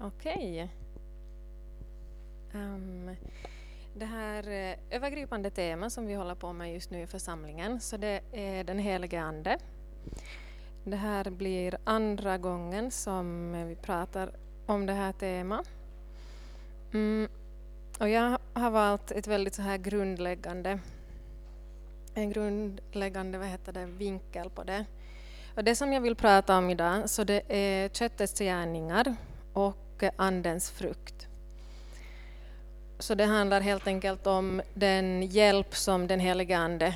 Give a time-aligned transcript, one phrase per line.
[0.00, 0.70] Okej.
[2.52, 3.16] Um,
[3.94, 7.96] det här eh, övergripande tema som vi håller på med just nu i församlingen, så
[7.96, 9.58] det är den helige Ande.
[10.84, 14.30] Det här blir andra gången som vi pratar
[14.66, 15.70] om det här temat.
[16.92, 17.28] Mm,
[18.00, 20.78] och jag har valt ett väldigt så här grundläggande,
[22.14, 24.84] en grundläggande vad heter det, vinkel på det.
[25.56, 29.16] Och det som jag vill prata om idag så det är köttets gärningar
[29.52, 31.28] och andens frukt.
[32.98, 36.94] Så det handlar helt enkelt om den hjälp som den helige Ande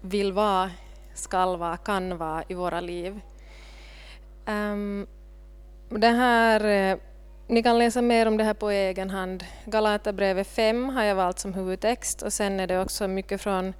[0.00, 0.70] vill vara,
[1.14, 3.20] skall vara, kan vara i våra liv.
[4.46, 5.06] Um,
[5.88, 6.98] det här, eh,
[7.46, 9.44] ni kan läsa mer om det här på egen hand.
[9.64, 13.74] Galaterbrevet 5 har jag valt som huvudtext och sen är det också mycket från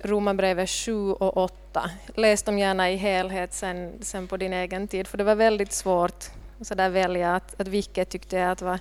[0.00, 1.90] Romarbrevet 7 och 8.
[2.14, 5.72] Läs dem gärna i helhet sen, sen på din egen tid, för det var väldigt
[5.72, 6.30] svårt
[6.64, 8.78] så där välja att, att vilket tyckte jag att var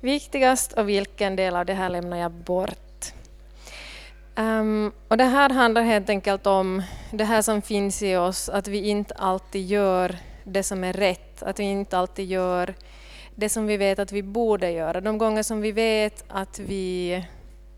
[0.00, 3.12] viktigast och vilken del av det här lämnar jag bort.
[4.36, 8.68] Um, och det här handlar helt enkelt om det här som finns i oss, att
[8.68, 12.74] vi inte alltid gör det som är rätt, att vi inte alltid gör
[13.34, 15.00] det som vi vet att vi borde göra.
[15.00, 17.24] De gånger som vi vet att vi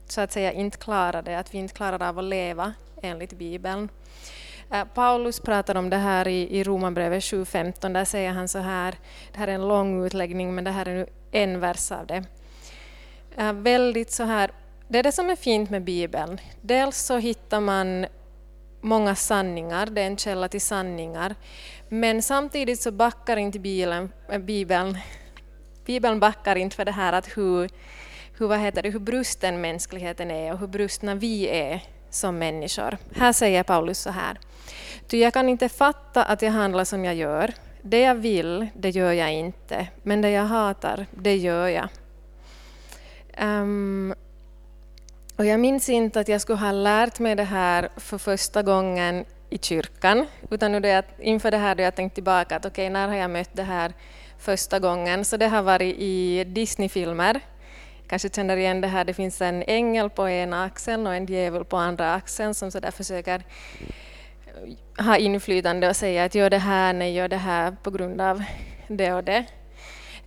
[0.08, 2.72] så att säga inte klarar det, att vi inte klarar av att leva
[3.02, 3.88] enligt Bibeln.
[4.70, 8.94] Eh, Paulus pratar om det här i, i Romarbrevet 7.15, där säger han så här,
[9.32, 12.24] det här är en lång utläggning men det här är nu en vers av det.
[13.36, 14.50] Eh, väldigt så här,
[14.88, 16.40] det är det som är fint med Bibeln.
[16.60, 18.06] Dels så hittar man
[18.80, 21.34] många sanningar, det är en källa till sanningar.
[21.88, 24.98] Men samtidigt så backar inte Bibeln, eh, Bibeln,
[25.86, 27.70] Bibeln backar inte för det här att hur,
[28.38, 31.82] hur, vad heter det, hur brusten mänskligheten är och hur brustna vi är
[32.14, 32.98] som människor.
[33.16, 34.38] Här säger Paulus så här.
[35.08, 37.52] Ty jag kan inte fatta att jag handlar som jag gör.
[37.82, 39.86] Det jag vill, det gör jag inte.
[40.02, 41.88] Men det jag hatar, det gör jag.
[43.40, 44.14] Um,
[45.36, 49.24] och jag minns inte att jag skulle ha lärt mig det här för första gången
[49.50, 52.92] i kyrkan, utan nu jag, inför det här då jag tänkt tillbaka att okej, okay,
[52.92, 53.92] när har jag mött det här
[54.38, 55.24] första gången?
[55.24, 57.40] Så det har varit i Disneyfilmer.
[58.08, 61.64] Kanske känner igen det här, det finns en ängel på ena axeln och en djävul
[61.64, 63.42] på andra axeln som så där försöker
[64.98, 68.42] ha inflytande och säga att gör det här, nej, gör det här på grund av
[68.88, 69.44] det och det.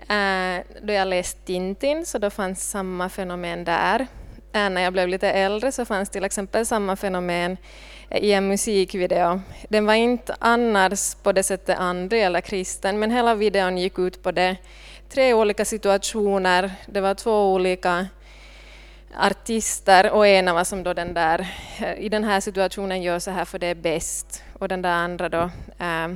[0.09, 4.07] Äh, då jag läste Tintin så då fanns samma fenomen där.
[4.53, 7.57] Äh, när jag blev lite äldre så fanns till exempel samma fenomen
[8.11, 9.41] i en musikvideo.
[9.69, 14.23] Den var inte annars på det sättet andlig eller kristen, men hela videon gick ut
[14.23, 14.55] på det.
[15.09, 18.07] Tre olika situationer, det var två olika
[19.19, 21.47] artister och ena var som då den där,
[21.79, 24.91] eh, i den här situationen gör så här för det är bäst och den där
[24.91, 26.11] andra då eh, äh,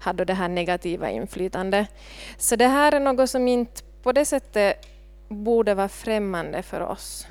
[0.00, 1.88] hade det här negativa inflytandet.
[2.38, 4.86] Så det här är något som inte på det sättet
[5.28, 7.26] borde vara främmande för oss.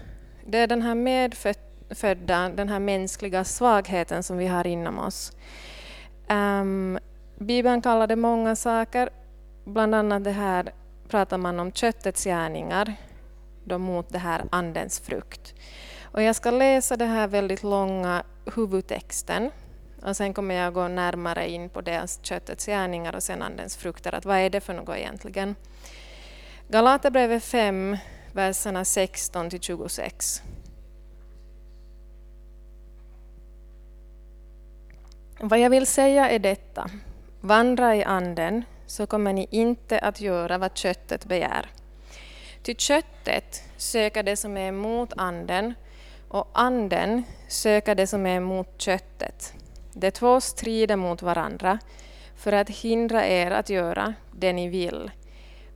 [0.46, 5.32] Det är den här medfödda, den här mänskliga svagheten som vi har inom oss.
[6.30, 7.00] Um,
[7.38, 9.09] Bibeln kallar det många saker,
[9.66, 10.72] bland annat det här
[11.09, 12.96] pratar man om köttets gärningar,
[13.64, 15.53] då mot det här andens frukt.
[16.03, 18.24] Och jag ska läsa den här väldigt långa
[18.56, 19.52] huvudtexten
[20.02, 24.16] och sen kommer jag gå närmare in på dels köttets gärningar och sen andens frukter,
[24.16, 25.56] att vad är det för något egentligen?
[26.68, 27.97] Galaterbrevet 5,
[28.34, 30.41] verserna 16 till 26.
[35.40, 36.90] Vad jag vill säga är detta.
[37.41, 41.70] Vandra i anden, så kommer ni inte att göra vad köttet begär.
[42.64, 45.74] Ty köttet söker det som är emot anden,
[46.28, 49.54] och anden söker det som är emot köttet.
[49.94, 51.80] De två strider mot varandra
[52.36, 55.12] för att hindra er att göra det ni vill.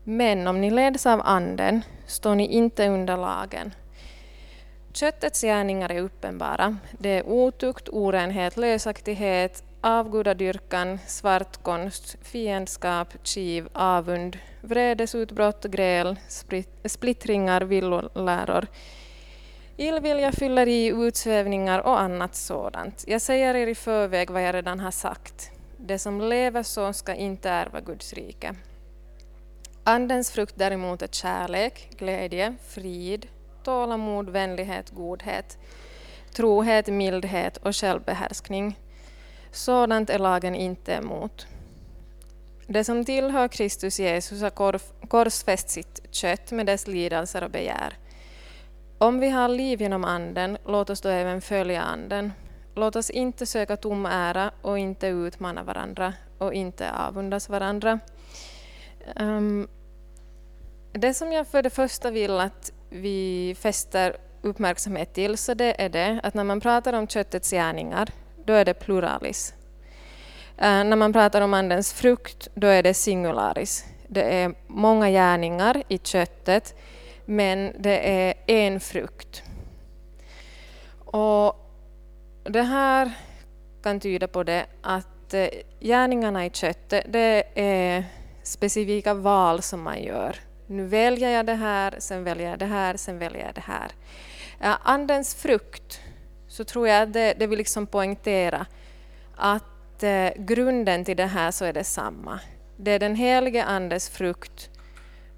[0.03, 3.73] Men om ni leds av anden står ni inte under lagen.
[4.93, 6.77] Köttets gärningar är uppenbara.
[6.91, 16.19] Det är otukt, orenhet, lösaktighet, avgudadyrkan, svartkonst, fiendskap, kiv, avund, vredesutbrott, gräl,
[16.85, 18.67] splittringar, villoläror,
[19.77, 23.03] illvilja, fylleri, utsvävningar och annat sådant.
[23.07, 25.51] Jag säger er i förväg vad jag redan har sagt.
[25.77, 28.55] Det som lever så ska inte ärva Guds rike.
[29.83, 33.27] Andens frukt däremot är kärlek, glädje, frid,
[33.63, 35.57] tålamod, vänlighet, godhet,
[36.33, 38.77] trohet, mildhet och självbehärskning.
[39.53, 41.47] Sådant är lagen inte emot.
[42.67, 47.93] Det som tillhör Kristus Jesus har korsfäst sitt kött med dess lidelser och begär.
[48.97, 52.33] Om vi har liv genom Anden, låt oss då även följa Anden.
[52.75, 57.99] Låt oss inte söka tom ära och inte utmana varandra och inte avundas varandra.
[59.15, 59.67] Um,
[60.91, 65.89] det som jag för det första vill att vi fäster uppmärksamhet till så det är
[65.89, 68.09] det att när man pratar om köttets gärningar
[68.45, 69.53] då är det pluralis.
[70.57, 73.85] Uh, när man pratar om andens frukt då är det singularis.
[74.07, 76.75] Det är många gärningar i köttet
[77.25, 79.43] men det är en frukt.
[81.05, 81.55] Och
[82.43, 83.11] det här
[83.83, 85.47] kan tyda på det att eh,
[85.79, 88.05] gärningarna i köttet det är
[88.43, 90.35] specifika val som man gör.
[90.67, 93.91] Nu väljer jag det här, sen väljer jag det här, sen väljer jag det här.
[94.61, 95.99] Eh, andens frukt,
[96.53, 98.65] så tror jag att det, det vill liksom poängtera
[99.35, 102.39] att eh, grunden till det här så är det samma.
[102.77, 104.69] Det är den helige Andes frukt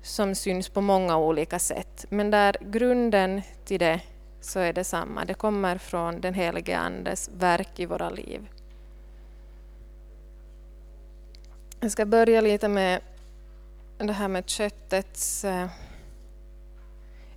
[0.02, 4.00] som syns på många olika sätt, men där grunden till det
[4.42, 5.26] så är det samma.
[5.26, 8.48] Det kommer från den helige Andes verk i våra liv.
[11.80, 13.02] Jag ska börja lite med
[13.98, 15.68] det här med köttets eh,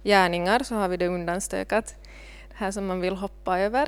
[0.02, 1.94] gärningar, så har vi det undanstökat,
[2.58, 3.86] här som man vill hoppa över.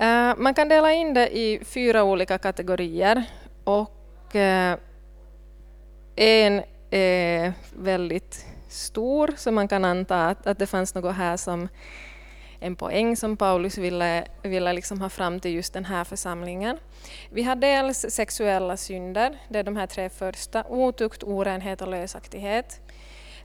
[0.00, 3.24] Uh, man kan dela in det i fyra olika kategorier
[3.64, 4.76] och uh,
[6.16, 11.68] en är väldigt stor, så man kan anta att, att det fanns något här som
[12.60, 16.78] en poäng som Paulus ville, ville liksom ha fram till just den här församlingen.
[17.30, 22.80] Vi har dels sexuella synder, det är de här tre första, otukt, orenhet och lösaktighet.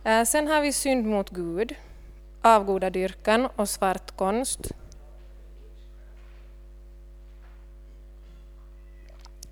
[0.04, 1.76] Eh, sen har vi synd mot Gud,
[2.46, 4.60] avgudadyrkan och svart konst.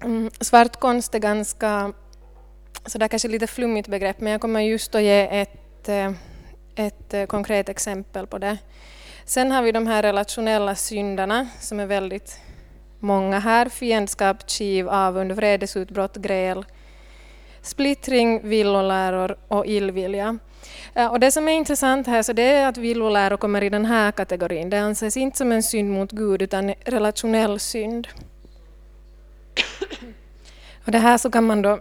[0.02, 1.94] Mm, svart konst är ganska
[2.86, 6.12] så det är kanske lite flummigt begrepp, men jag kommer just att ge ett, eh,
[6.76, 8.58] ett eh, konkret exempel på det.
[9.26, 12.40] Sen har vi de här relationella syndarna som är väldigt
[13.00, 13.70] många här.
[13.70, 16.66] Fiendskap, kiv, avund, vredesutbrott, gräl,
[17.62, 20.40] splittring, villoläror och illvilja.
[20.94, 23.86] Eh, och det som är intressant här så det är att villoläror kommer i den
[23.86, 24.70] här kategorin.
[24.70, 28.08] Det anses inte som en synd mot Gud utan relationell synd.
[30.86, 31.80] Och det här så kan man då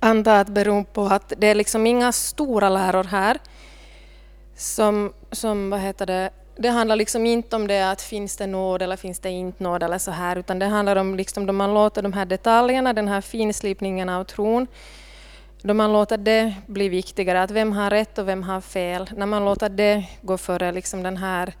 [0.00, 3.38] anta att beror på att det är liksom inga stora läror här
[4.56, 8.82] som, som vad heter det, det handlar liksom inte om det att finns det nåd
[8.82, 11.74] eller finns det inte nåd eller så här, utan det handlar om liksom då man
[11.74, 14.66] låter de här detaljerna, den här finslipningen av tron,
[15.62, 19.26] då man låter det bli viktigare, att vem har rätt och vem har fel, när
[19.26, 21.54] man låter det gå före liksom den här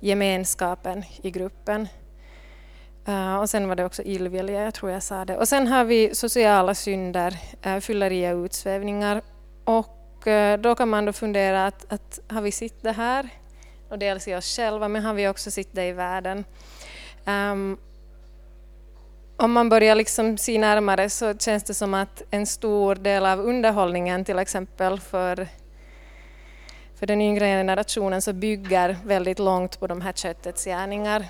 [0.00, 1.88] gemenskapen i gruppen.
[3.08, 5.36] Uh, och sen var det också illvilja, jag tror jag sa det.
[5.36, 9.22] Och sen har vi sociala synder, eh, uh, fylleri och utsvävningar.
[9.64, 13.28] Och uh, då kan man då fundera att, att har vi sett det här?
[13.88, 16.44] Och dels i oss själva, men har vi också sett det i världen?
[17.26, 17.78] Um,
[19.36, 23.40] om man börjar liksom se närmare så känns det som att en stor del av
[23.40, 25.48] underhållningen till exempel för,
[26.98, 31.26] för den yngre generationen så bygger väldigt långt på de här köttets gärningar.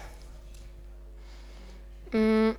[2.12, 2.56] Mm.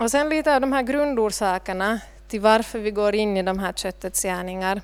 [0.00, 3.72] Och sen lite av de här grundorsakerna till varför vi går in i de här
[3.72, 4.82] köttets gärningar.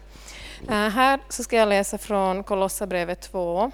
[0.62, 3.70] Uh, här så ska jag läsa från Kolossabrevet 2.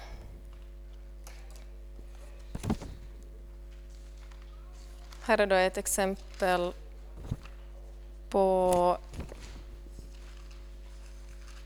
[5.27, 6.73] Här är då ett exempel
[8.29, 8.97] på...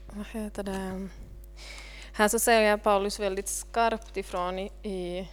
[0.08, 1.08] Vad heter det?
[2.14, 5.30] Här så säger Paulus väldigt skarpt ifrån i, i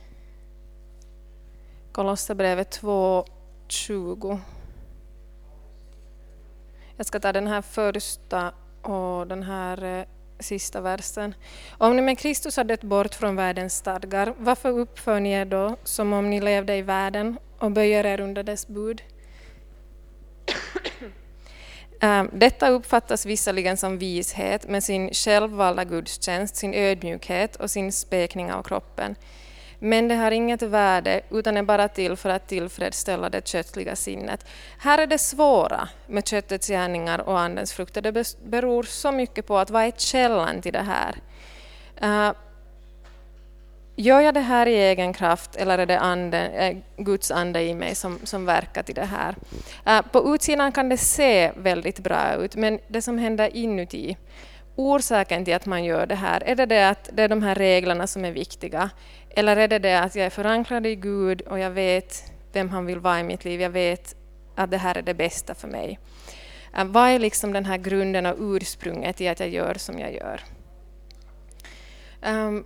[1.92, 4.38] Kolosserbrevet 2.20.
[6.96, 10.04] Jag ska ta den här första och den här eh,
[10.38, 11.34] sista versen.
[11.78, 15.76] Om ni med Kristus har dött bort från världens stadgar, varför uppför ni er då
[15.84, 19.02] som om ni levde i världen och böjer er under dess bud?
[22.00, 28.52] Ähm, detta uppfattas visserligen som vishet med sin självvalda gudstjänst, sin ödmjukhet och sin spekning
[28.52, 29.16] av kroppen.
[29.78, 34.46] Men det har inget värde utan är bara till för att tillfredsställa det köttliga sinnet.
[34.78, 38.02] Här är det svåra med köttets gärningar och andens frukter.
[38.02, 41.16] Det beror så mycket på att vad är källan till det här?
[42.02, 42.36] Uh,
[43.98, 47.94] Gör jag det här i egen kraft eller är det anden, Guds ande i mig
[47.94, 49.36] som, som verkar till det här?
[49.86, 54.16] Eh, på utsidan kan det se väldigt bra ut, men det som händer inuti,
[54.76, 57.54] orsaken till att man gör det här, är det det att det är de här
[57.54, 58.90] reglerna som är viktiga?
[59.38, 62.86] Eller är det det att jag är förankrad i Gud och jag vet vem han
[62.86, 64.16] vill vara i mitt liv, jag vet
[64.54, 65.98] att det här är det bästa för mig?
[66.84, 70.40] Vad är liksom den här grunden och ursprunget i att jag gör som jag gör?
[72.26, 72.64] Um,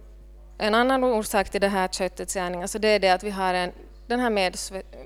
[0.58, 3.54] en annan orsak till det här köttets gärning, alltså det är det att vi har
[3.54, 3.72] en,
[4.06, 4.56] den här med,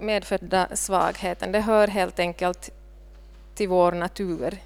[0.00, 1.52] medfödda svagheten.
[1.52, 2.70] Det hör helt enkelt
[3.54, 4.58] till vår natur.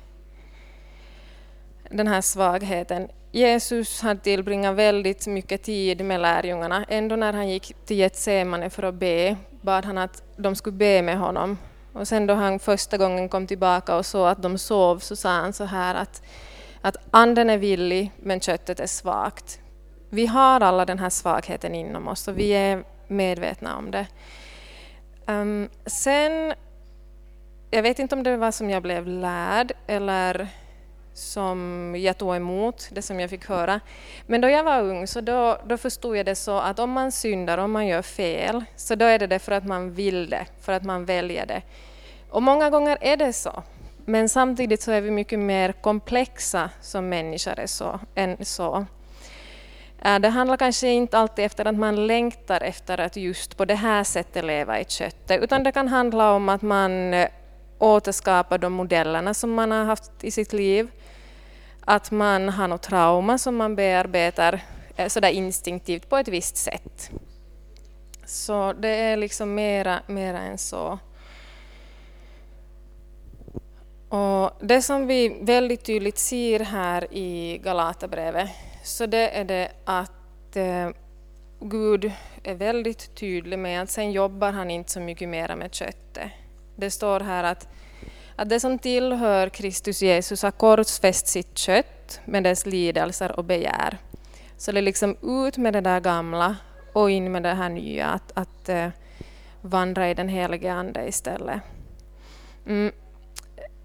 [1.91, 3.09] den här svagheten.
[3.33, 6.85] Jesus hade tillbringat väldigt mycket tid med lärjungarna.
[6.89, 11.03] Ändå när han gick till Getsemane för att be bad han att de skulle be
[11.03, 11.59] med honom.
[11.93, 15.31] Och sen då han första gången kom tillbaka och såg att de sov så sa
[15.31, 16.23] han så här att,
[16.81, 19.61] att anden är villig men köttet är svagt.
[20.11, 24.07] Vi har alla den här svagheten inom oss och vi är medvetna om det.
[25.27, 26.55] Um, sen,
[27.71, 30.49] jag vet inte om det var som jag blev lärd eller
[31.19, 33.81] som jag tog emot, det som jag fick höra.
[34.27, 37.13] Men då jag var ung så då, då förstod jag det så att om man
[37.13, 40.47] syndar, om man gör fel, så då är det det för att man vill det,
[40.61, 41.63] för att man väljer det.
[42.31, 43.63] Och många gånger är det så.
[44.05, 48.87] Men samtidigt så är vi mycket mer komplexa som människor är så, än så.
[50.03, 53.75] Eh, det handlar kanske inte alltid efter att man längtar efter att just på det
[53.75, 57.29] här sättet leva i köttet, utan det kan handla om att man eh,
[57.79, 60.91] återskapar de modellerna som man har haft i sitt liv
[61.89, 64.61] att man har något trauma som man bearbetar
[64.97, 67.11] eh, sådär instinktivt på ett visst sätt.
[68.25, 70.99] Så det är liksom mera, mera än så.
[74.09, 78.51] Och det som vi väldigt tydligt ser här i Galaterbrevet,
[78.85, 80.89] så det är det att eh,
[81.61, 86.31] Gud är väldigt tydlig med att sen jobbar han inte så mycket mera med köttet.
[86.77, 87.69] Det står här att
[88.39, 93.99] att det som tillhör Kristus Jesus har korsfäst sitt kött med dess lidelser och begär.
[94.57, 96.57] Så det är liksom ut med det där gamla
[96.93, 98.89] och in med det här nya, att, att uh,
[99.61, 101.61] vandra i den helige Ande istället.
[102.67, 102.93] Mm.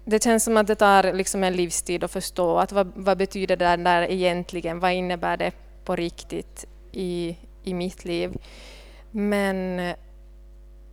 [0.04, 3.56] Det känns som att det tar liksom en livstid att förstå att vad, vad betyder
[3.56, 5.52] det där egentligen, vad innebär det
[5.84, 8.36] på riktigt i, i mitt liv.
[9.10, 9.96] Men eh,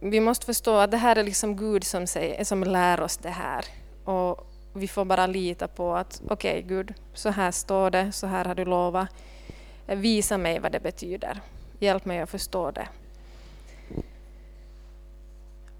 [0.01, 3.29] vi måste förstå att det här är liksom Gud som, säger, som lär oss det
[3.29, 3.65] här.
[4.05, 8.27] Och vi får bara lita på att okej okay, Gud, så här står det, så
[8.27, 9.09] här har du lovat.
[9.85, 11.41] Visa mig vad det betyder.
[11.79, 12.87] Hjälp mig att förstå det.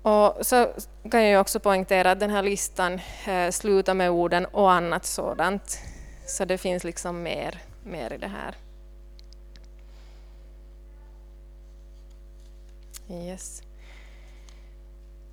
[0.01, 0.68] Och så
[1.12, 5.80] kan jag också poängtera att den här listan eh, slutar med orden och annat sådant.
[6.28, 8.56] Så det finns liksom mer, mer i det här.
[13.10, 13.63] Yes.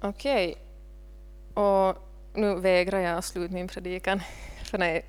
[0.00, 0.48] Okej.
[0.48, 1.64] Okay.
[1.64, 1.96] Och
[2.34, 4.20] nu vägrar jag att sluta min predikan.
[4.64, 5.04] För nej,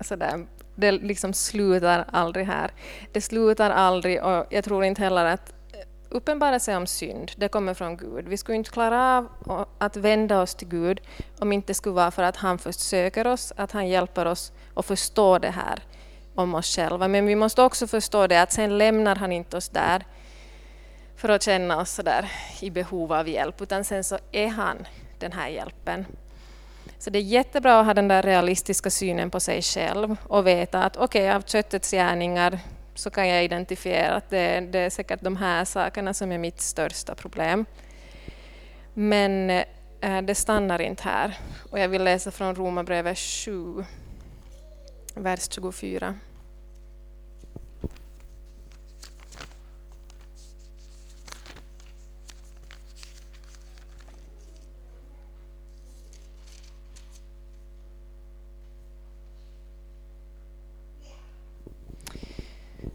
[0.00, 2.70] sådär, det liksom slutar aldrig här.
[3.12, 7.48] Det slutar aldrig och jag tror inte heller att eh, uppenbara sig om synd, det
[7.48, 8.28] kommer från Gud.
[8.28, 11.00] Vi skulle inte klara av att vända oss till Gud
[11.38, 14.52] om inte det skulle vara för att han först söker oss, att han hjälper oss
[14.74, 15.82] att förstå det här
[16.34, 17.08] om oss själva.
[17.08, 20.04] Men vi måste också förstå det att sen lämnar han inte oss där
[21.18, 24.86] för att känna oss sådär i behov av hjälp, utan sen så är han
[25.18, 26.06] den här hjälpen.
[26.98, 30.84] Så det är jättebra att ha den där realistiska synen på sig själv och veta
[30.84, 32.58] att okej, okay, av köttets gärningar
[32.94, 36.60] så kan jag identifiera att det, det, är säkert de här sakerna som är mitt
[36.60, 37.64] största problem.
[38.94, 39.50] Men
[40.00, 41.38] eh, det stannar inte här.
[41.70, 43.84] Och jag vill läsa från Romarbrevet 7,
[45.14, 46.14] vers 24.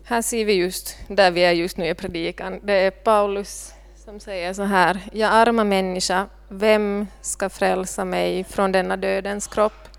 [0.05, 2.59] Här ser vi just där vi är just nu i predikan.
[2.63, 4.99] Det är Paulus som säger så här.
[5.11, 9.89] Jag arma människa, vem ska frälsa mig från denna dödens kropp?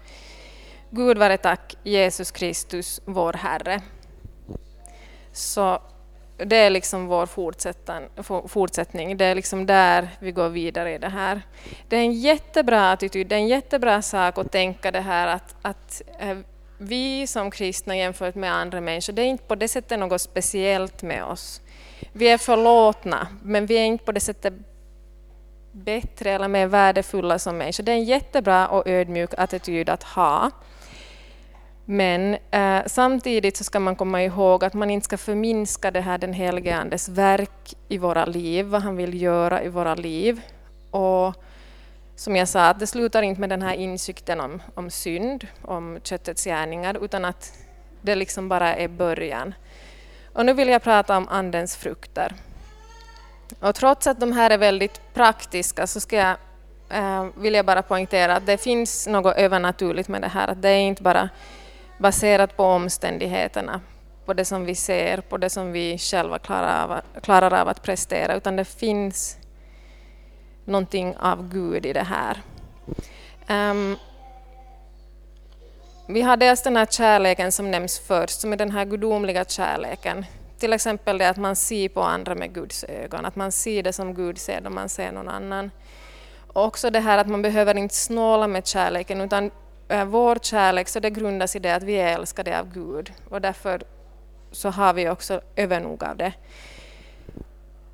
[0.90, 3.80] Gud vare tack, Jesus Kristus, vår Herre.
[5.32, 5.82] Så
[6.36, 7.26] det är liksom vår
[8.48, 9.16] fortsättning.
[9.16, 11.42] Det är liksom där vi går vidare i det här.
[11.88, 15.56] Det är en jättebra attityd, det är en jättebra sak att tänka det här att,
[15.62, 16.38] att eh,
[16.78, 21.02] vi som kristna jämfört med andra människor, det är inte på det sättet något speciellt
[21.02, 21.60] med oss.
[22.12, 24.54] Vi är förlåtna, men vi är inte på det sättet
[25.72, 27.84] bättre eller mer värdefulla som människor.
[27.84, 30.50] Det är en jättebra och ödmjuk attityd att ha.
[31.84, 36.18] Men eh, samtidigt så ska man komma ihåg att man inte ska förminska det här
[36.18, 40.40] den helige Andes verk i våra liv, vad han vill göra i våra liv.
[40.90, 41.34] Och
[42.16, 45.98] som jag sa, att det slutar inte med den här insikten om, om synd, om
[46.02, 47.52] köttets gärningar, utan att
[48.02, 49.54] det liksom bara är början.
[50.32, 52.34] Och nu vill jag prata om Andens frukter.
[53.60, 56.36] Och trots att de här är väldigt praktiska så ska jag,
[56.90, 60.48] eh, vill jag bara poängtera att det finns något övernaturligt med det här.
[60.48, 61.28] Att det är inte bara
[61.98, 63.80] baserat på omständigheterna,
[64.24, 67.82] på det som vi ser, på det som vi själva klarar av, klarar av att
[67.82, 69.38] prestera, utan det finns
[70.64, 72.42] någonting av Gud i det här.
[73.70, 73.96] Um,
[76.08, 80.24] vi har dels den här kärleken som nämns först, som är den här gudomliga kärleken.
[80.58, 83.92] Till exempel det att man ser på andra med Guds ögon, att man ser det
[83.92, 85.70] som Gud ser då man ser någon annan.
[86.52, 89.50] Och också det här att man behöver inte snåla med kärleken, utan
[90.06, 93.12] vår kärlek så det grundas i det att vi är älskade av Gud.
[93.30, 93.82] Och därför
[94.52, 96.32] så har vi också övernog av det.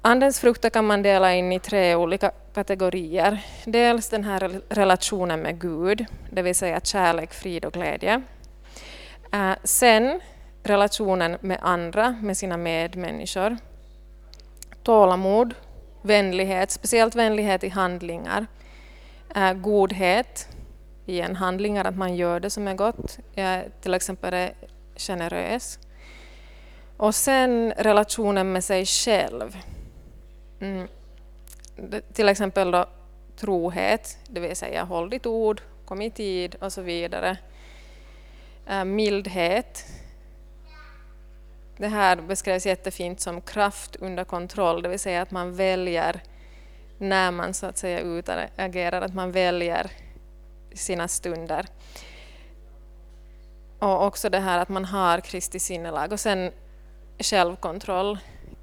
[0.02, 3.44] Andens frukter kan man dela in i tre olika kategorier.
[3.64, 8.22] Dels den här relationen med Gud, det vill säga kärlek, frid och glädje.
[9.32, 10.20] Eh, sen
[10.62, 13.56] relationen med andra, med sina medmänniskor.
[14.82, 15.54] Tålamod,
[16.02, 18.46] vänlighet, speciellt vänlighet i handlingar.
[19.36, 20.48] Eh, godhet,
[21.06, 23.18] i en handlingar, att man gör det som är gott.
[23.34, 24.52] Jag till exempel är
[24.96, 25.78] generös.
[26.96, 29.56] Och sen relationen med sig själv.
[30.60, 30.88] Mm.
[32.12, 32.86] Till exempel då
[33.36, 37.38] trohet, det vill säga håll ditt ord, kom i tid och så vidare.
[38.66, 39.86] Äh, mildhet.
[41.76, 46.22] Det här beskrevs jättefint som kraft under kontroll, det vill säga att man väljer
[46.98, 49.90] när man så att säga utagerar, att man väljer
[50.74, 51.66] sina stunder.
[53.78, 56.52] Och också det här att man har Kristi sinnelag och sen
[57.18, 58.18] självkontroll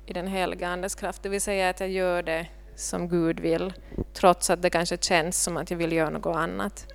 [0.08, 3.74] i den heliga Andes kraft, det vill säga att jag gör det som Gud vill,
[4.14, 6.94] trots att det kanske känns som att jag vill göra något annat.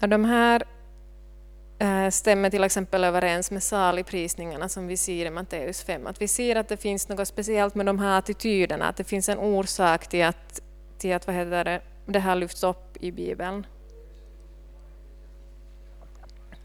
[0.00, 0.62] Och de här
[1.78, 6.06] eh, stämmer till exempel överens med saligprisningarna som vi ser i Matteus 5.
[6.06, 9.28] Att vi ser att det finns något speciellt med de här attityderna, att det finns
[9.28, 10.60] en orsak till att,
[10.98, 13.66] till att vad heter det, det här lyfts upp i Bibeln.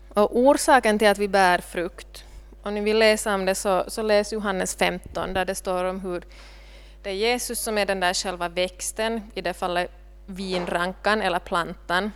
[0.09, 2.26] Och orsaken till att vi bär frukt
[2.67, 5.99] om ni vill läsa om det så, så läs Johannes 15 där det står om
[5.99, 6.23] hur
[7.03, 9.91] det är Jesus som är den där själva växten, i det fallet
[10.25, 12.11] vinrankan eller plantan.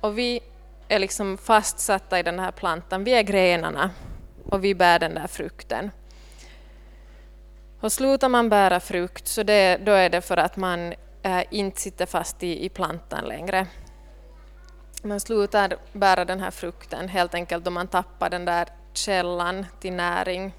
[0.00, 0.40] Och vi
[0.88, 3.90] är liksom fastsatta i den här plantan, vi är grenarna
[4.44, 5.90] och vi bär den där frukten.
[7.80, 11.80] Och slutar man bära frukt så det, då är det för att man äh, inte
[11.80, 13.66] sitter fast i, i plantan längre.
[15.02, 19.92] Man slutar bära den här frukten helt enkelt då man tappar den där källan till
[19.92, 20.52] näring,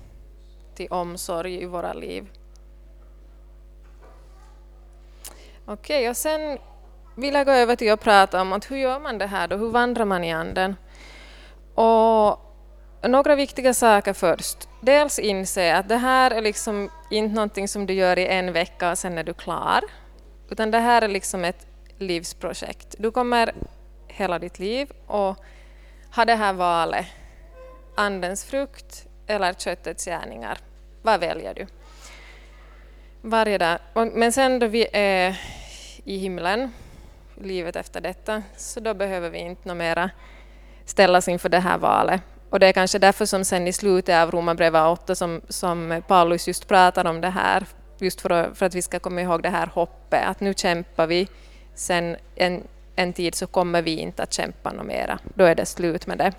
[0.76, 2.30] till omsorg i våra liv.
[5.65, 6.58] Okej, okay, och sen
[7.15, 9.58] vill jag gå över till att prata om att hur gör man det här då?
[9.58, 10.76] Hur vandrar man i anden?
[11.76, 12.39] Och
[13.02, 14.69] några viktiga saker först.
[14.82, 18.91] Dels inse att det här är liksom inte någonting som du gör i en vecka
[18.91, 19.84] och sen är du klar.
[20.50, 22.95] Utan det här är liksom ett livsprojekt.
[22.97, 23.54] Du kommer
[24.08, 25.36] hela ditt liv och
[26.15, 27.06] ha det här valet
[27.98, 30.58] andens frukt eller köttets gärningar.
[31.02, 31.68] Vad väljer du?
[33.22, 33.80] Varje dag.
[34.14, 35.40] Men sen då vi är
[36.04, 36.72] i himlen,
[37.42, 40.10] livet efter detta, så då behöver vi inte mera
[40.86, 42.22] ställas inför det här valet.
[42.50, 46.48] Och det är kanske därför som sen i slutet av Romarbrevet 8 som, som Paulus
[46.48, 47.66] just pratar om det här,
[48.00, 51.08] just för att, för att vi ska komma ihåg det här hoppet, att nu kämpar
[51.08, 51.28] vi,
[51.76, 52.64] sen en,
[52.96, 55.20] en tid så kommer vi inte att kämpa något mera.
[55.36, 56.34] Då är det slut med det.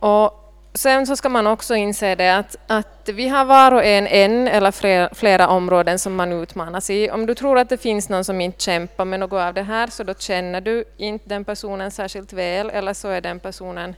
[0.00, 4.06] Och sen så ska man också inse det att, att vi har var och en
[4.06, 7.10] en eller flera, flera områden som man utmanas i.
[7.10, 9.86] Om du tror att det finns någon som inte kämpar med något av det här
[9.86, 13.94] så då känner du inte den personen särskilt väl eller så är den personen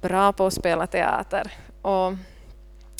[0.00, 1.52] bra på att spela teater.
[1.82, 2.12] Och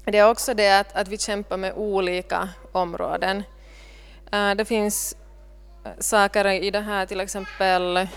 [0.04, 3.42] det är också det att, att vi kämpar med olika områden.
[4.34, 5.16] Uh, det finns
[5.98, 8.08] saker i det här, till exempel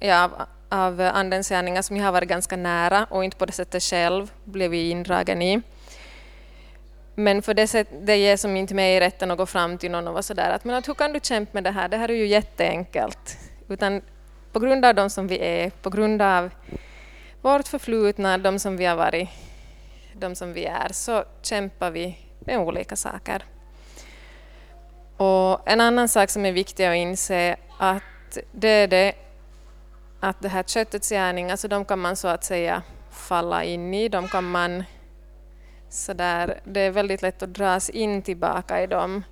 [0.00, 0.30] ja,
[0.68, 4.32] av Andens gärningar som jag har varit ganska nära och inte på det sättet själv
[4.44, 5.62] blivit indragen i.
[7.14, 10.08] Men för det, sätt, det ger som inte mig rätten att gå fram till någon
[10.08, 12.08] och vara sådär att, men att hur kan du kämpa med det här, det här
[12.08, 13.38] är ju jätteenkelt.
[13.68, 14.02] Utan
[14.52, 16.50] på grund av de som vi är, på grund av
[17.42, 19.28] vårt förflutna, de som vi har varit,
[20.12, 23.42] de som vi är, så kämpar vi med olika saker.
[25.16, 29.12] Och en annan sak som är viktig att inse att det är det
[30.20, 34.08] att det här köttets gärningar, alltså de kan man så att säga falla in i,
[34.08, 34.84] de kan man
[35.88, 39.24] så där, det är väldigt lätt att dras in tillbaka i dem.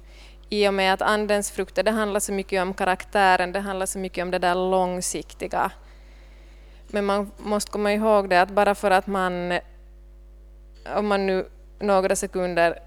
[0.48, 3.98] I och med att andens frukter, det handlar så mycket om karaktären, det handlar så
[3.98, 5.70] mycket om det där långsiktiga.
[6.88, 9.58] Men man måste komma ihåg det att bara för att man,
[10.96, 11.46] om man nu
[11.80, 12.78] några sekunder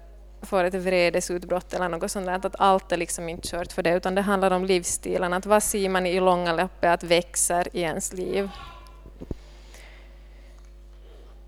[0.42, 3.94] får ett vredesutbrott eller något sånt där, att allt är liksom inte kört för det,
[3.94, 7.80] utan det handlar om livsstilen, att vad ser man i långa loppet att växer i
[7.80, 8.50] ens liv.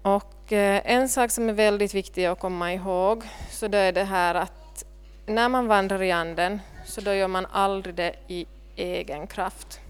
[0.03, 4.05] Och eh, en sak som är väldigt viktig att komma ihåg, så det är det
[4.05, 4.85] här att
[5.26, 9.81] när man vandrar i anden, så då gör man aldrig det i egen kraft.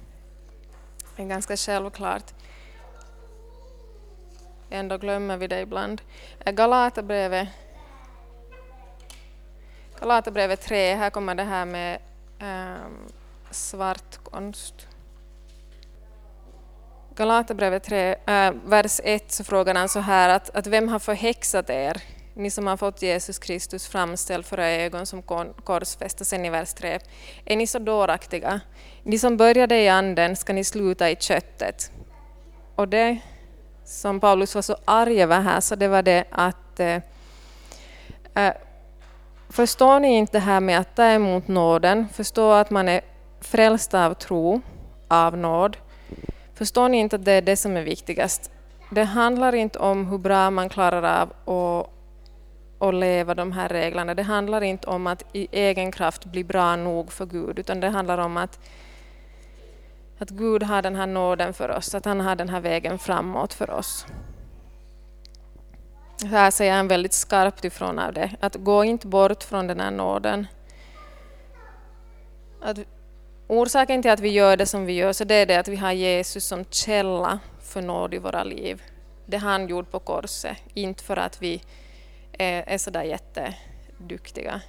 [1.16, 2.24] Det är ganska självklart.
[4.70, 6.00] Ändå glömmer vi det ibland.
[6.44, 7.48] Galaterbrevet
[10.00, 11.98] Galaterbrevet 3, här kommer det här med
[12.40, 13.08] um,
[13.50, 14.74] svartkonst.
[17.14, 20.98] Galaterbrevet 3, äh, eh, vers 1 så frågar han så här att, att vem har
[20.98, 22.02] förhäxat er?
[22.34, 25.22] Ni som har fått Jesus Kristus framställd för era ögon som
[25.64, 26.20] korsfäst.
[26.20, 26.98] Och sen i vers 3.
[27.44, 28.60] Är ni så dåraktiga?
[29.02, 31.92] Ni som började i anden ska ni sluta i köttet.
[32.74, 33.18] Och det
[33.84, 38.52] som Paulus var så arg över här, så det var det att äh,
[39.50, 43.00] Förstår ni inte det här med att ta emot nåden, förstå att man är
[43.40, 44.60] frälst av tro,
[45.08, 45.76] av nåd.
[46.54, 48.50] Förstår ni inte att det är det som är viktigast?
[48.90, 51.90] Det handlar inte om hur bra man klarar av att,
[52.78, 54.14] och leva de här reglerna.
[54.14, 57.88] Det handlar inte om att i egen kraft bli bra nog för Gud, utan det
[57.88, 58.60] handlar om att,
[60.18, 63.54] att Gud har den här nåden för oss, att han har den här vägen framåt
[63.54, 64.06] för oss.
[66.24, 69.90] Här säger han väldigt skarpt ifrån av det, att gå inte bort från den här
[69.90, 70.46] nåden.
[72.60, 72.78] Att
[73.46, 75.76] orsaken till att vi gör det som vi gör, så det är det att vi
[75.76, 78.82] har Jesus som källa för nåd i våra liv.
[79.26, 81.62] Det han gjorde på korset, inte för att vi
[82.32, 84.60] är, är sådär jätteduktiga.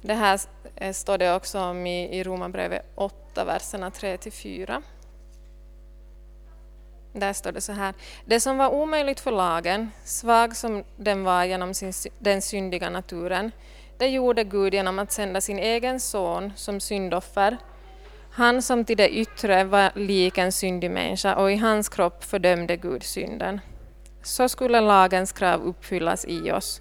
[0.00, 0.40] Det här
[0.92, 4.82] står det också om i, i Romarbrevet 8, verserna 3-4.
[7.12, 7.94] Där står det så här.
[8.24, 13.52] Det som var omöjligt för lagen, svag som den var genom sin, den syndiga naturen,
[13.98, 17.56] det gjorde Gud genom att sända sin egen son som syndoffer.
[18.32, 22.76] Han som till det yttre var lik en syndig människa och i hans kropp fördömde
[22.76, 23.60] Gud synden.
[24.22, 26.80] Så skulle lagens krav uppfyllas i oss,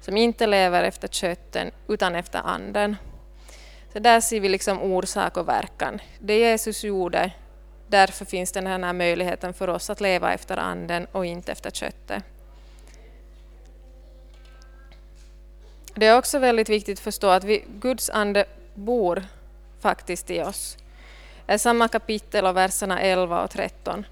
[0.00, 2.96] som inte lever efter kötten utan efter anden.
[3.92, 6.00] Så där ser vi liksom orsak och verkan.
[6.18, 7.32] Det Jesus gjorde
[7.92, 12.24] Därför finns den här möjligheten för oss att leva efter anden och inte efter köttet.
[15.94, 19.24] Det är också väldigt viktigt att förstå att vi, Guds ande bor
[19.80, 20.76] faktiskt i oss.
[21.46, 24.06] Det är samma kapitel och verserna 11 och 13.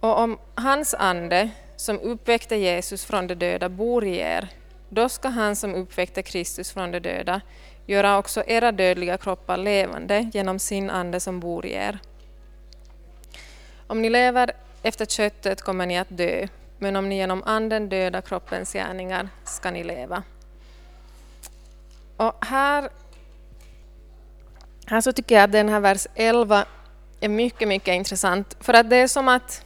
[0.00, 4.48] Och om hans ande som uppväckte Jesus från de döda bor i er,
[4.88, 7.40] då ska han som uppväckte Kristus från de döda
[7.86, 11.98] göra också era dödliga kroppar levande genom sin ande som bor i er.
[13.90, 16.46] Om ni lever efter köttet kommer ni att dö,
[16.78, 20.22] men om ni genom anden dödar kroppens gärningar ska ni leva.
[22.16, 22.88] Och här,
[24.86, 26.64] här så tycker jag att den här vers 11
[27.20, 29.64] är mycket, mycket intressant, för att det är som att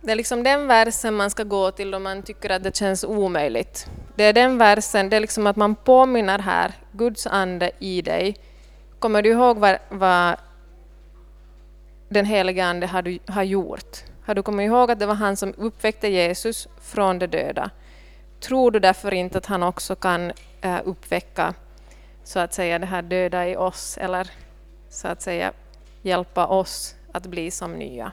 [0.00, 3.04] det är liksom den versen man ska gå till om man tycker att det känns
[3.04, 3.86] omöjligt.
[4.14, 8.36] Det är den versen, det är liksom att man påminner här, Guds ande i dig.
[8.98, 10.36] Kommer du ihåg vad, vad
[12.10, 13.98] den helige Ande har, du, har gjort.
[14.24, 17.70] Har du kommit ihåg att det var han som uppväckte Jesus från de döda?
[18.40, 21.54] Tror du därför inte att han också kan äh, uppväcka
[22.24, 24.30] så att säga det här döda i oss eller
[24.90, 25.52] så att säga
[26.02, 28.12] hjälpa oss att bli som nya?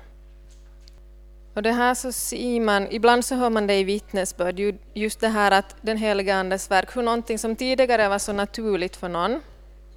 [1.53, 4.59] Och det här så ser man, ibland så hör man det i vittnesbörd,
[4.93, 8.95] just det här att den heliga Andes verk, hur någonting som tidigare var så naturligt
[8.95, 9.41] för någon,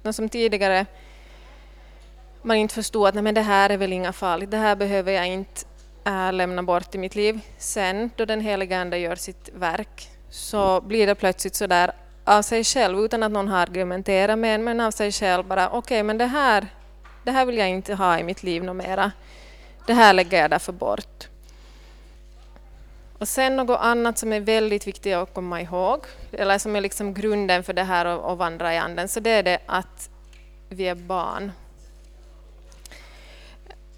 [0.03, 0.85] något som tidigare
[2.41, 5.11] man inte förstod att nej, men det här är väl inga farligt, det här behöver
[5.11, 5.61] jag inte
[6.05, 7.39] äh, lämna bort i mitt liv.
[7.57, 11.91] Sen då den heliga Ande gör sitt verk så blir det plötsligt så där
[12.25, 15.67] av sig själv, utan att någon har argumenterat med en, men av sig själv bara
[15.67, 16.67] okej, okay, men det här,
[17.23, 19.11] det här vill jag inte ha i mitt liv mera.
[19.87, 21.27] Det här lägger jag därför bort.
[23.19, 27.13] Och sen något annat som är väldigt viktigt att komma ihåg, eller som är liksom
[27.13, 30.09] grunden för det här att vandra i anden, så det är det att
[30.69, 31.51] vi är barn.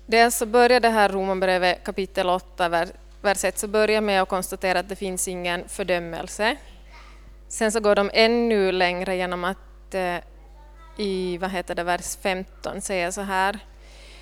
[0.06, 2.70] Dels så börjar det här Romarbrevet kapitel 8,
[3.22, 6.56] vers 1, så börjar med att konstatera att det finns ingen fördömelse.
[7.48, 10.18] Sen så går de ännu längre genom att eh,
[10.98, 13.60] i vad heter det, vers 15 säga så här.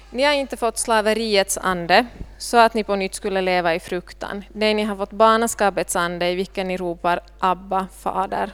[0.10, 2.06] Ni har inte fått slaveriets ande
[2.38, 4.44] så att ni på nytt skulle leva i fruktan.
[4.54, 8.52] Nej, ni har fått barnaskapets ande i vilken ni ropar Abba, Fader.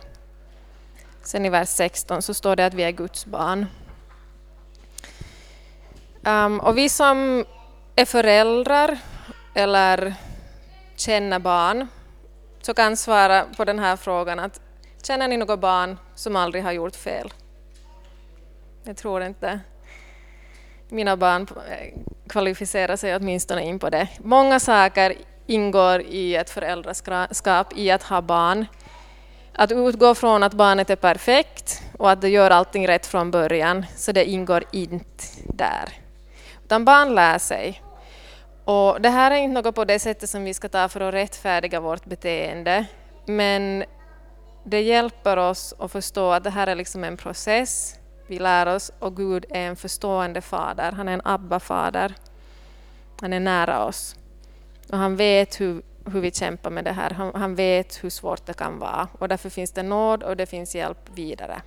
[1.23, 3.65] Sen i vers 16 så står det att vi är Guds barn.
[6.27, 7.45] Um, och vi som
[7.95, 8.97] är föräldrar
[9.53, 10.13] eller
[10.95, 11.87] känner barn
[12.61, 14.61] så kan svara på den här frågan att
[15.03, 17.33] känner ni något barn som aldrig har gjort fel?
[18.83, 19.59] Jag tror inte
[20.89, 24.07] mina barn eh, kvalificerar sig åtminstone in på det.
[24.19, 25.13] Många saker
[25.45, 28.65] ingår i ett föräldraskap, i att ha barn.
[29.53, 33.85] Att utgå från att barnet är perfekt och att det gör allting rätt från början,
[33.95, 36.06] så det ingår inte där.
[36.67, 37.81] Utan barn lär sig.
[38.65, 41.13] Och det här är inte något på det sättet som vi ska ta för att
[41.13, 42.85] rättfärdiga vårt beteende,
[43.25, 43.83] men
[44.63, 47.95] det hjälper oss att förstå att det här är liksom en process.
[48.27, 50.91] Vi lär oss och Gud är en förstående fader.
[50.91, 52.13] Han är en Abba-fader.
[53.21, 54.15] Han är nära oss.
[54.91, 57.09] Och han vet hur, hur vi kämpar med det här.
[57.09, 59.07] Han, han vet hur svårt det kan vara.
[59.19, 61.61] Och därför finns det nåd och det finns hjälp vidare.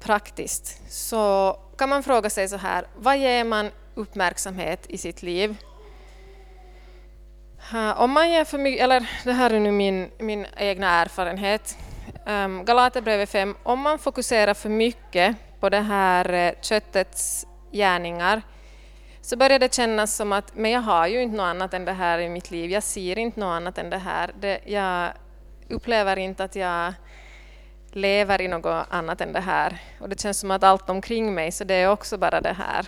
[0.00, 5.56] Praktiskt så kan man fråga sig så här, vad ger man uppmärksamhet i sitt liv?
[7.96, 11.78] Om man ger för mycket, eller det här är nu min, min egna erfarenhet,
[12.26, 18.42] um, Galaterbrevet 5, om man fokuserar för mycket på det här eh, köttets gärningar
[19.20, 21.92] så börjar det kännas som att men jag har ju inte något annat än det
[21.92, 24.30] här i mitt liv, jag ser inte något annat än det här.
[24.40, 25.12] Det, jag
[25.68, 26.94] upplever inte att jag
[27.92, 29.78] lever i något annat än det här.
[30.00, 32.86] Och det känns som att allt omkring mig, så det är också bara det här.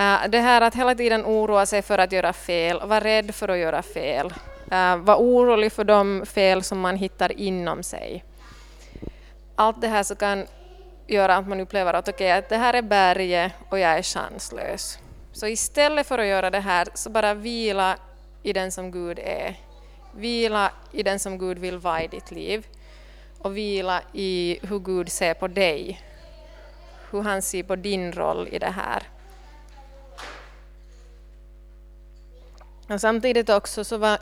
[0.00, 3.48] Uh, det här att hela tiden oroa sig för att göra fel, vara rädd för
[3.48, 4.26] att göra fel.
[4.72, 8.24] Uh, vara orolig för de fel som man hittar inom sig.
[9.54, 10.46] Allt det här så kan
[11.06, 14.98] göra att man upplever att okay, att det här är berget och jag är chanslös.
[15.32, 17.96] Så istället för att göra det här, så bara vila
[18.42, 19.56] i den som Gud är.
[20.16, 22.66] Vila i den som Gud vill vara i ditt liv.
[23.38, 26.00] Och vila i hur Gud ser på dig.
[27.10, 29.02] Hur han ser på din roll i det här.
[32.88, 34.18] Och samtidigt också så var,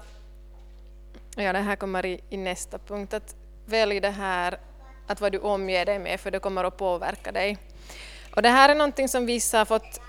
[1.36, 4.58] ja det här kommer i, i nästa punkt, att välj det här
[5.06, 7.58] att vad du omger dig med, för det kommer att påverka dig.
[8.36, 10.00] Och det här är någonting som vissa har fått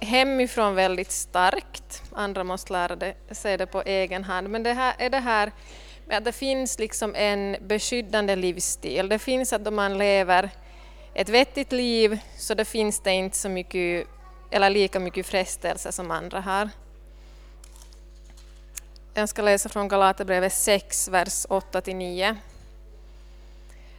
[0.00, 5.10] hemifrån väldigt starkt, andra måste lära det, det på egen hand, men det här är
[5.10, 5.52] det här
[6.16, 9.08] att det finns liksom en beskyddande livsstil.
[9.08, 10.50] Det finns att om man lever
[11.14, 14.06] ett vettigt liv så det finns det inte så mycket,
[14.50, 16.70] eller lika mycket frestelse som andra har.
[19.14, 22.36] Jag ska läsa från Galaterbrevet 6, vers 8-9.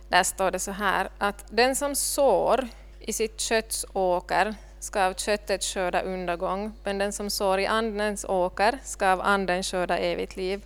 [0.10, 2.68] Där står det så här att den som sår
[3.00, 8.26] i sitt kötts åker ska av köttet skörda undergång, men den som sår i andens
[8.26, 10.66] åker ska av anden skörda evigt liv.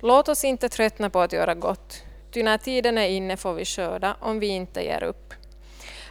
[0.00, 3.64] Låt oss inte tröttna på att göra gott, ty när tiden är inne får vi
[3.64, 5.34] skörda om vi inte ger upp.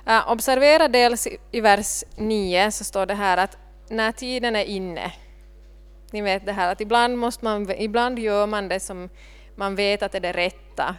[0.07, 3.57] Uh, observera dels i vers 9 så står det här att
[3.89, 5.11] när tiden är inne,
[6.11, 9.09] ni vet det här att ibland, måste man, ibland gör man det som
[9.55, 10.95] man vet att det är det rätta,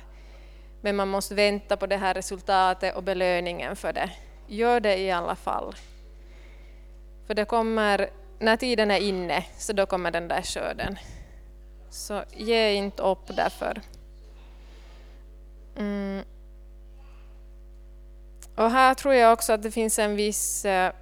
[0.80, 4.10] men man måste vänta på det här resultatet och belöningen för det.
[4.46, 5.74] Gör det i alla fall.
[7.26, 10.98] För det kommer, när tiden är inne, så då kommer den där skörden.
[11.90, 13.80] Så ge inte upp därför.
[15.76, 16.24] Mm.
[18.56, 20.92] Och här tror jag också att det finns en viss eh,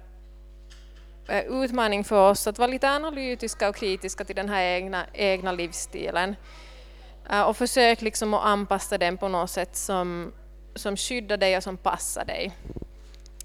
[1.27, 5.51] eh, utmaning för oss att vara lite analytiska och kritiska till den här egna, egna
[5.51, 6.35] livsstilen.
[7.29, 10.33] Eh, och försök liksom att anpassa den på något sätt som,
[10.75, 12.51] som skyddar dig och som passar dig.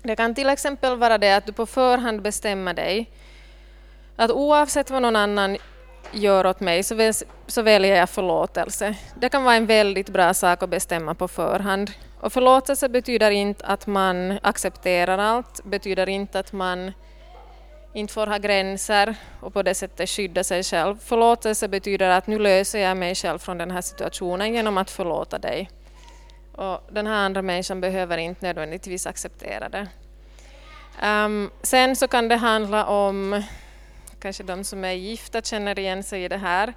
[0.03, 3.11] Det kan till exempel vara det att du på förhand bestämmer dig
[4.17, 5.57] att oavsett vad någon annan
[6.13, 7.13] gör åt mig så, väl,
[7.47, 8.95] så väljer jag förlåtelse.
[9.21, 11.91] Det kan vara en väldigt bra sak att bestämma på förhand.
[12.21, 16.93] Och förlåtelse betyder inte att man accepterar allt, betyder inte att man
[17.95, 20.99] inte får ha gränser och på det sättet skydda sig själv.
[20.99, 25.39] Förlåtelse betyder att nu löser jag mig själv från den här situationen genom att förlåta
[25.39, 25.71] dig.
[26.53, 29.89] Och den här andra människan behöver inte nödvändigtvis acceptera det.
[31.03, 33.43] Um, sen så kan det handla om
[34.23, 36.75] kanske de som är gifta känner igen sig i det här.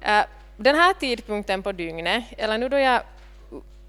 [0.00, 0.24] Eh,
[0.56, 3.02] den här tidpunkten på dygnet, eller nu då jag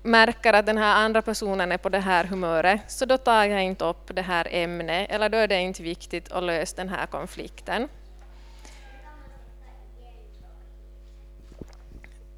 [0.04, 3.64] märker att den här andra personen är på det här humöret, så då tar jag
[3.64, 7.06] inte upp det här ämnet, eller då är det inte viktigt att lösa den här
[7.06, 7.90] konflikten.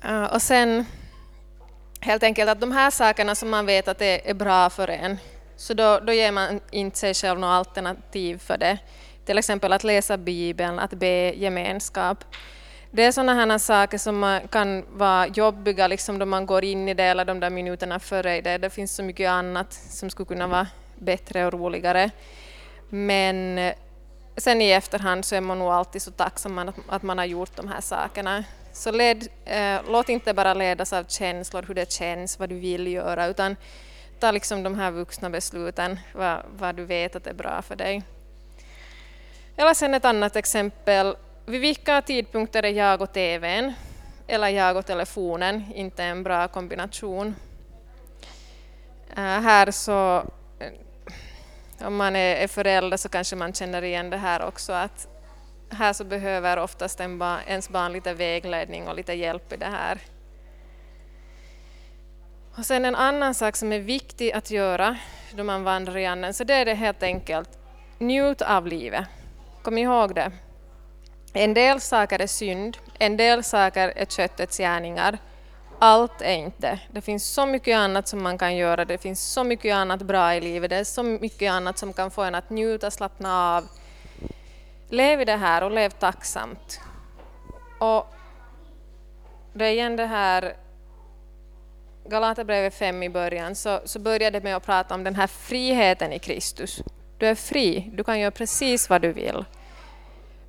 [0.04, 0.86] Eh, och sen
[2.02, 5.18] helt enkelt att de här sakerna som man vet att det är bra för en,
[5.56, 8.78] så då, då ger man inte sig själv något alternativ för det.
[9.30, 12.24] Till exempel att läsa Bibeln, att be gemenskap.
[12.92, 16.94] Det är sådana här saker som kan vara jobbiga liksom då man går in i
[16.94, 18.58] det eller de där minuterna före i det.
[18.58, 20.68] Det finns så mycket annat som skulle kunna vara
[21.00, 22.10] bättre och roligare.
[22.90, 23.74] Men eh,
[24.38, 27.68] sen i efterhand så är man nog alltid så tacksam att man har gjort de
[27.68, 28.44] här sakerna.
[28.74, 32.88] Så led, eh, låt inte bara ledas av känslor, hur det känns, vad du vill
[32.88, 33.56] göra, utan
[34.20, 38.04] ta liksom de här vuxna besluten, vad, vad du vet att är bra för dig.
[39.60, 41.16] Eller sen ett annat exempel.
[41.46, 43.74] Vid vilka tidpunkter är jag och TVn
[44.28, 47.36] eller jag och telefonen inte en bra kombination?
[49.10, 50.18] Äh, här så,
[50.60, 55.08] eh, om man är, förälder så kanske man känner igen det här också att
[55.70, 59.66] här så behöver oftast en ba, ens barn lite vägledning och lite hjälp i det
[59.66, 60.00] här.
[62.58, 64.98] Och sen en annan sak som är viktig att göra
[65.34, 67.50] då man vandrar i anden, så det är det helt enkelt,
[67.98, 69.06] njut av livet.
[69.62, 70.32] Kom ihåg det.
[71.34, 75.18] En del saker är synd, en del saker är köttets gärningar.
[75.80, 76.80] Allt är inte.
[76.92, 80.36] Det finns så mycket annat som man kan göra, det finns så mycket annat bra
[80.36, 83.68] i livet, det är så mycket annat som kan få en att njuta, slappna av.
[84.90, 86.80] Lev i det här och lev tacksamt.
[87.80, 88.14] Och
[89.54, 90.56] det är igen det här
[92.06, 96.14] Galaterbrevet 5 i början så, så började det med att prata om den här friheten
[96.14, 96.82] i Kristus.
[97.20, 99.46] Du är fri, du kan göra precis vad du vill.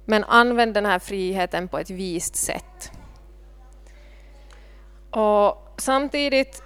[0.05, 2.93] Men använd den här friheten på ett vist sätt.
[5.11, 6.63] Och samtidigt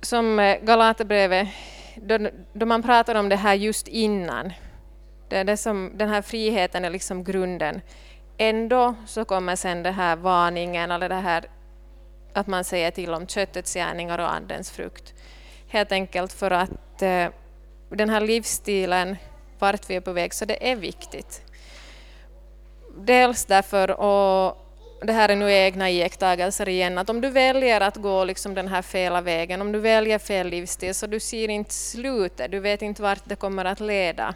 [0.00, 1.48] som eh, Galaterbrevet,
[1.96, 2.18] då,
[2.52, 4.52] då man pratar om det här just innan,
[5.28, 7.80] det är det som, den här friheten är liksom grunden.
[8.38, 11.44] Ändå så kommer sen den här varningen, eller det här
[12.32, 15.14] att man säger till om köttets gärningar och andens frukt.
[15.68, 17.28] Helt enkelt för att eh,
[17.88, 19.16] den här livsstilen,
[19.58, 21.42] vart vi är på väg, så det är viktigt.
[22.96, 24.58] Dels därför, och
[25.02, 28.68] det här är nu egna iakttagelser igen, att om du väljer att gå liksom den
[28.68, 32.82] här fela vägen, om du väljer fel livsstil, så du ser inte slutet, du vet
[32.82, 34.34] inte vart det kommer att leda.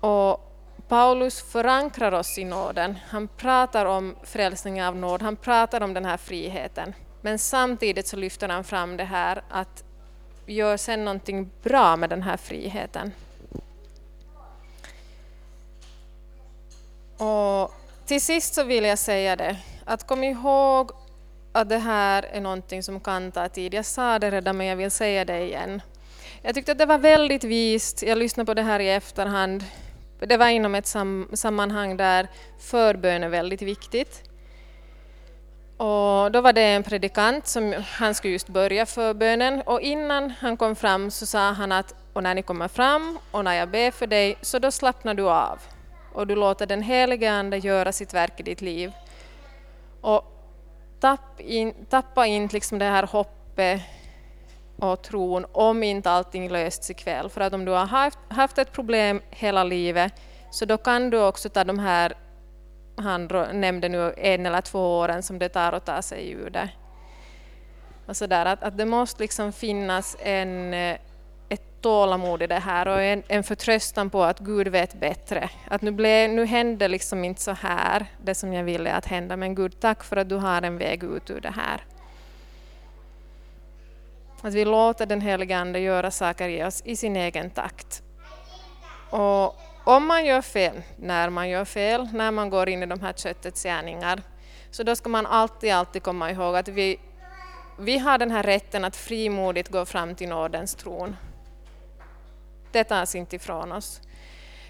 [0.00, 0.46] Och
[0.88, 2.98] Paulus förankrar oss i nåden.
[3.08, 6.94] Han pratar om frälsning av nåd, han pratar om den här friheten.
[7.20, 9.84] Men samtidigt så lyfter han fram det här att
[10.46, 13.12] gör sen någonting bra med den här friheten.
[17.16, 17.74] Och
[18.06, 20.90] till sist så vill jag säga det, att kom ihåg
[21.52, 23.74] att det här är någonting som kan ta tid.
[23.74, 25.82] Jag sa det redan men jag vill säga det igen.
[26.42, 29.64] Jag tyckte att det var väldigt vist, jag lyssnade på det här i efterhand,
[30.18, 34.29] det var inom ett sam sammanhang där förbön är väldigt viktigt.
[35.80, 40.56] Och då var det en predikant som han skulle just börja förbönen och innan han
[40.56, 43.90] kom fram så sa han att och när ni kommer fram och när jag ber
[43.90, 45.58] för dig så då slappnar du av
[46.14, 48.92] och du låter den helige Ande göra sitt verk i ditt liv.
[50.00, 50.24] Och
[51.00, 53.80] tapp in, tappa inte liksom det här hoppet
[54.78, 57.28] och tron om inte allting lösts ikväll.
[57.28, 60.12] För att om du har haft, haft ett problem hela livet
[60.50, 62.12] så då kan du också ta de här,
[63.00, 66.68] han nämnde nu en eller två åren som det tar att ta sig ur det.
[68.06, 70.96] Och så där, att, att det måste liksom finnas en, eh,
[71.48, 75.50] ett tålamod i det här och en, en förtröstan på att Gud vet bättre.
[75.68, 79.36] Att nu, blev, nu hände liksom inte så här, det som jag ville att hända,
[79.36, 81.84] men Gud tack för att du har en väg ut ur det här.
[84.42, 88.02] Att vi låter den helige Ande göra saker i oss i sin egen takt.
[89.10, 93.00] Och om man gör fel, när man gör fel, när man går in i de
[93.00, 94.22] här köttets gärningar,
[94.70, 97.00] så då ska man alltid, alltid komma ihåg att vi,
[97.78, 101.16] vi har den här rätten att frimodigt gå fram till nådens tron.
[102.72, 104.00] Det tas inte ifrån oss.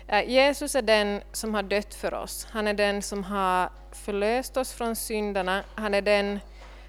[0.09, 2.47] Eh, Jesus är den som har dött för oss.
[2.51, 5.65] Han är den som har förlöst oss från synderna.
[5.75, 6.41] Han är den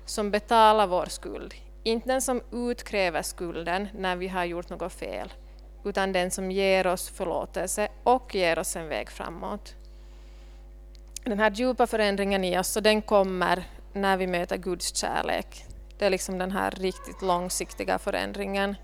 [0.05, 1.53] som betalar vår skuld.
[1.83, 5.33] Inte den som utkräver skulden när vi har gjort något fel,
[5.83, 9.75] utan den som ger oss förlåtelse och ger oss en väg framåt.
[11.23, 13.63] Den här djupa förändringen i oss, så den kommer
[13.93, 15.65] när vi möter Guds kärlek.
[15.97, 18.75] Det är liksom den här riktigt långsiktiga förändringen.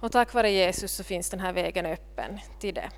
[0.00, 2.90] Och tack vare Jesus så finns den här vägen öppen till det.